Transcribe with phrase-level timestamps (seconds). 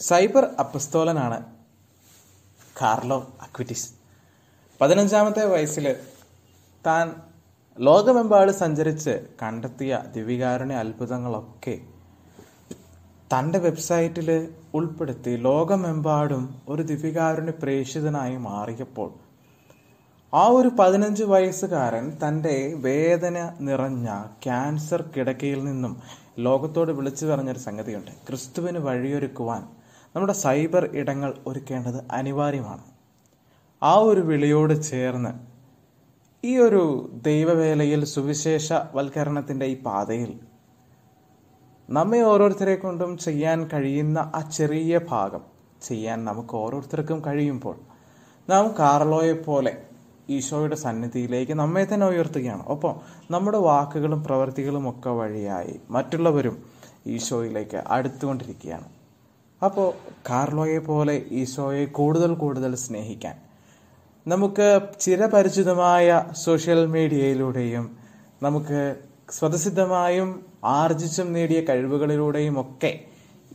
[0.00, 1.44] Cyber അപ്പസ്തോലനാണ്
[2.80, 3.88] Carlo Acutis.
[4.80, 5.96] പതിനഞ്ചാമത്തെ വയസ്സിൽ
[6.86, 7.12] താൻ
[7.80, 11.80] ലോകമെമ്പാട് സഞ്ചരിച്ച് കണ്ടെത്തിയ ദിവികാരുണ്യ അത്ഭുതങ്ങളൊക്കെ
[13.34, 14.28] തന്റെ വെബ്സൈറ്റിൽ
[14.74, 19.10] ഉൾപ്പെടുത്തി ലോകമെമ്പാടും ഒരു ദിവികാരുണ്യ പ്രേക്ഷിതനായി മാറിയപ്പോൾ
[20.32, 24.08] ആ ഒരു പതിനഞ്ച് വയസ്സുകാരൻ തന്റെ വേദന നിറഞ്ഞ
[24.42, 26.02] ക്യാൻസർ കിടക്കയിൽ നിന്നും
[26.38, 28.10] ലോകത്തോട് വിളിച്ചു പറഞ്ഞൊരു സംഗതിയുണ്ട്.
[28.26, 29.83] ക്രിസ്തുവിന് വഴിയൊരുക്കുവാൻ
[30.14, 32.84] നമ്മുടെ സൈബർ ഇടങ്ങൾ ഒരുക്കേണ്ടത് അനിവാര്യമാണ്.
[33.82, 35.32] ആ ഒരു വിളിയോട് ചേർന്ന്
[36.44, 36.82] ഈ ഒരു
[37.12, 40.40] ദൈവവേലയിൽ സുവിശേഷ വൽക്കരണത്തിന്റെ ഈ പാതയിൽ
[41.90, 45.42] നമ്മെ ഓരോരുത്തരെ കൊണ്ടും ചെയ്യാൻ കഴിയുന്ന ആ ചെറിയ ഭാഗം
[45.82, 47.76] ചെയ്യാൻ നമുക്ക് ഓരോരുത്തർക്കും കഴിയുമ്പോൾ
[48.48, 49.72] നാം കാർലോയെ പോലെ
[50.30, 52.64] ഈശോയുടെ സന്നിധിയിലേക്ക് നമ്മെ തന്നെ ഉയർത്തുകയാണ്.
[52.66, 52.94] ഒപ്പം
[53.30, 56.56] നമ്മുടെ വാക്കുകളും പ്രവൃത്തികളും ഒക്കെ വഴിയായി മറ്റുള്ളവരും
[57.06, 58.93] ഈശോയിലേക്ക് അടുത്തുകൊണ്ടിരിക്കുകയാണ്.
[59.66, 59.88] അപ്പോൾ
[60.28, 63.36] കാർലോയെ പോലെ ഈശോയെ കൂടുതൽ കൂടുതൽ സ്നേഹിക്കാൻ
[64.26, 64.68] നമുക്ക്
[65.00, 67.84] ചിരപരിചിതമായ സോഷ്യൽ മീഡിയയിലൂടെയും
[68.42, 68.80] നമുക്ക്
[69.32, 70.30] സ്വതസിദ്ധമായും
[70.64, 72.92] ആർജിച്ചും നേടിയ കഴിവുകളിലൂടെയും ഒക്കെ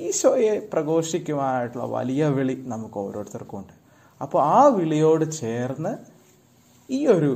[0.00, 3.72] ഈശോയെ പ്രഘോഷിക്കുവാനായിട്ടുള്ള വലിയ വിളി നമുക്ക് ഓരോരുത്തർക്കും ഉണ്ട്.
[4.22, 5.92] അപ്പോൾ ആ വിളിയോട് ചേർന്ന്
[6.90, 7.30] ഈ ഒരു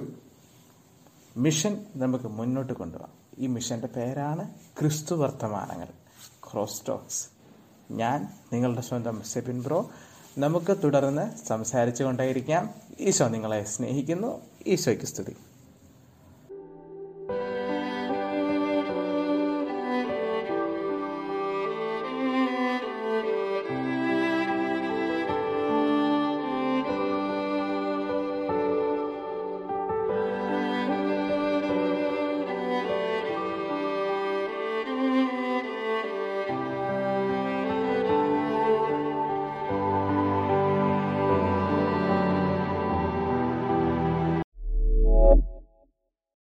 [1.37, 3.13] മിഷൻ നമുക്ക് മുന്നോട്ട് കൊണ്ടുപോകാം.
[3.39, 4.45] ഈ മിഷന്റെ പേരാണ്
[4.79, 5.91] ക്രിസ്തു വർത്തമാനങ്ങൾ.
[6.47, 7.23] ക്രോസ്റ്റോക്സ്
[7.91, 9.91] ഞാൻ നിങ്ങളുടെ സ്വന്തം സെബിൻ ബ്രോ.
[10.39, 14.41] നമുക്ക് തുടർന്ന് സംസാരിച്ചു കൊണ്ടേയിരിക്കാം ഈശോ നിങ്ങളെ സ്നേഹിക്കുന്നു.
[14.67, 15.37] ഈശോയ്ക്ക് സ്തുതി.